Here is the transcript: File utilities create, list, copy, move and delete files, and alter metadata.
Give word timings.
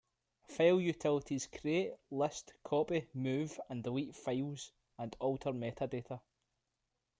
File 0.47 0.81
utilities 0.81 1.45
create, 1.45 1.93
list, 2.09 2.55
copy, 2.63 3.05
move 3.13 3.59
and 3.69 3.83
delete 3.83 4.15
files, 4.15 4.71
and 4.97 5.15
alter 5.19 5.51
metadata. 5.53 6.19